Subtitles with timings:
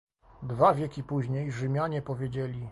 [0.43, 2.69] Dwa wieki później Rzymianie powiedzieli